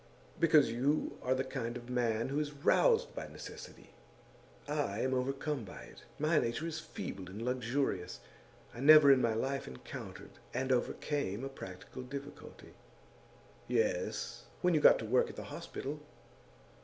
[0.39, 3.91] 'Because you are the kind of man who is roused by necessity.
[4.67, 6.05] I am overcome by it.
[6.17, 8.19] My nature is feeble and luxurious.
[8.73, 12.73] I never in my life encountered and overcame a practical difficulty.'
[13.67, 15.99] 'Yes; when you got the work at the hospital.